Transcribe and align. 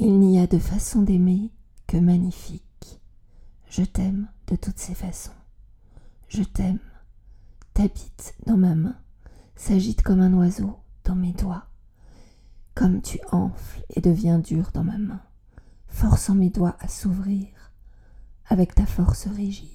Il 0.00 0.20
n'y 0.20 0.38
a 0.38 0.46
de 0.46 0.60
façon 0.60 1.02
d'aimer 1.02 1.50
que 1.88 1.96
magnifique. 1.96 3.00
Je 3.68 3.82
t'aime 3.82 4.28
de 4.46 4.54
toutes 4.54 4.78
ces 4.78 4.94
façons. 4.94 5.32
Je 6.28 6.44
t'aime, 6.44 6.78
t'habites 7.74 8.36
dans 8.46 8.56
ma 8.56 8.76
main, 8.76 8.96
s'agite 9.56 10.02
comme 10.02 10.20
un 10.20 10.32
oiseau 10.34 10.78
dans 11.02 11.16
mes 11.16 11.32
doigts. 11.32 11.66
Comme 12.76 13.02
tu 13.02 13.18
enfles 13.32 13.84
et 13.90 14.00
deviens 14.00 14.38
dur 14.38 14.70
dans 14.72 14.84
ma 14.84 14.98
main, 14.98 15.20
forçant 15.88 16.36
mes 16.36 16.50
doigts 16.50 16.76
à 16.78 16.86
s'ouvrir 16.86 17.48
avec 18.46 18.76
ta 18.76 18.86
force 18.86 19.26
rigide. 19.26 19.66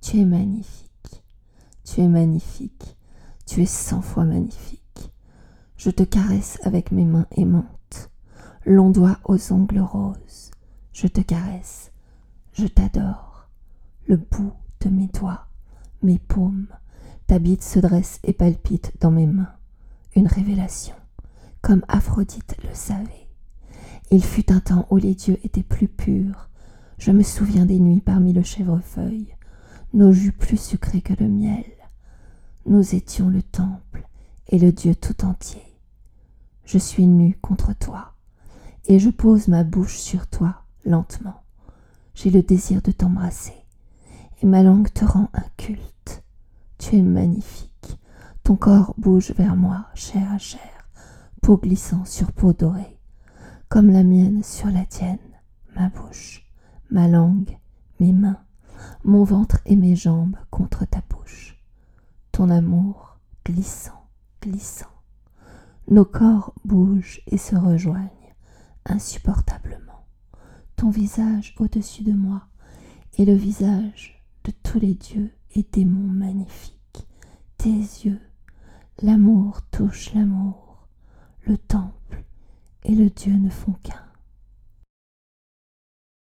Tu 0.00 0.18
es 0.18 0.24
magnifique, 0.24 1.22
tu 1.84 2.00
es 2.00 2.08
magnifique, 2.08 2.96
tu 3.46 3.62
es 3.62 3.66
cent 3.66 4.02
fois 4.02 4.24
magnifique. 4.24 5.12
Je 5.76 5.90
te 5.90 6.02
caresse 6.02 6.58
avec 6.64 6.90
mes 6.90 7.04
mains 7.04 7.28
aimantes 7.36 7.78
long 8.64 8.90
doigt 8.90 9.18
aux 9.24 9.52
ongles 9.52 9.80
roses. 9.80 10.50
Je 10.92 11.06
te 11.06 11.20
caresse, 11.20 11.90
je 12.52 12.66
t'adore. 12.66 13.48
Le 14.06 14.16
bout 14.16 14.52
de 14.80 14.88
mes 14.88 15.08
doigts, 15.08 15.46
mes 16.02 16.18
paumes, 16.18 16.66
ta 17.26 17.38
bite 17.38 17.62
se 17.62 17.78
dresse 17.78 18.20
et 18.24 18.32
palpite 18.32 18.92
dans 19.00 19.10
mes 19.10 19.26
mains. 19.26 19.52
Une 20.14 20.26
révélation, 20.26 20.94
comme 21.60 21.84
Aphrodite 21.88 22.56
le 22.62 22.74
savait. 22.74 23.28
Il 24.10 24.22
fut 24.22 24.52
un 24.52 24.60
temps 24.60 24.86
où 24.90 24.96
les 24.96 25.14
dieux 25.14 25.38
étaient 25.44 25.62
plus 25.62 25.88
purs. 25.88 26.50
Je 26.98 27.12
me 27.12 27.22
souviens 27.22 27.64
des 27.64 27.80
nuits 27.80 28.02
parmi 28.02 28.32
le 28.32 28.42
chèvrefeuille, 28.42 29.34
nos 29.94 30.12
jus 30.12 30.32
plus 30.32 30.60
sucrés 30.60 31.00
que 31.00 31.14
le 31.18 31.28
miel. 31.28 31.64
Nous 32.66 32.94
étions 32.94 33.28
le 33.28 33.42
temple 33.42 34.06
et 34.48 34.58
le 34.58 34.70
Dieu 34.70 34.94
tout 34.94 35.24
entier. 35.24 35.62
Je 36.64 36.78
suis 36.78 37.06
nu 37.06 37.36
contre 37.40 37.76
toi 37.76 38.12
et 38.86 38.98
je 38.98 39.10
pose 39.10 39.48
ma 39.48 39.64
bouche 39.64 39.98
sur 39.98 40.26
toi 40.26 40.62
lentement. 40.84 41.42
J'ai 42.14 42.30
le 42.30 42.42
désir 42.42 42.82
de 42.82 42.92
t'embrasser, 42.92 43.54
et 44.42 44.46
ma 44.46 44.62
langue 44.62 44.92
te 44.92 45.04
rend 45.04 45.30
un 45.34 45.44
culte. 45.56 46.22
Tu 46.78 46.96
es 46.96 47.02
magnifique, 47.02 47.98
ton 48.42 48.56
corps 48.56 48.94
bouge 48.98 49.32
vers 49.32 49.56
moi, 49.56 49.86
chair 49.94 50.30
à 50.32 50.38
chair, 50.38 50.88
peau 51.40 51.56
glissant 51.56 52.04
sur 52.04 52.32
peau 52.32 52.52
dorée, 52.52 52.98
comme 53.68 53.90
la 53.90 54.02
mienne 54.02 54.42
sur 54.42 54.68
la 54.68 54.84
tienne, 54.84 55.18
ma 55.76 55.88
bouche, 55.88 56.44
ma 56.90 57.08
langue, 57.08 57.56
mes 58.00 58.12
mains, 58.12 58.42
mon 59.04 59.24
ventre 59.24 59.58
et 59.64 59.76
mes 59.76 59.94
jambes 59.96 60.36
contre 60.50 60.84
ta 60.84 61.00
bouche. 61.08 61.58
Ton 62.32 62.50
amour 62.50 63.18
glissant, 63.44 64.08
glissant. 64.40 64.86
Nos 65.88 66.04
corps 66.04 66.54
bougent 66.64 67.20
et 67.26 67.38
se 67.38 67.54
rejoignent 67.54 68.08
insupportablement, 68.86 70.06
ton 70.76 70.90
visage 70.90 71.54
au-dessus 71.58 72.02
de 72.02 72.12
moi 72.12 72.46
et 73.18 73.24
le 73.24 73.34
visage 73.34 74.22
de 74.44 74.52
tous 74.62 74.78
les 74.78 74.94
dieux 74.94 75.30
et 75.54 75.64
démons 75.72 76.12
magnifiques, 76.12 77.06
tes 77.58 77.70
yeux, 77.70 78.20
l'amour 79.02 79.62
touche 79.70 80.12
l'amour, 80.14 80.88
le 81.46 81.58
temple 81.58 82.24
et 82.84 82.94
le 82.94 83.10
Dieu 83.10 83.34
ne 83.34 83.50
font 83.50 83.74
qu'un. 83.82 84.11